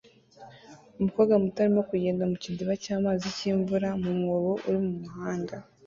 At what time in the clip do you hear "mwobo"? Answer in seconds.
4.19-4.51